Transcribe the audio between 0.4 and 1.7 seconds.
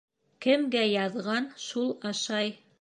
Кемгә яҙған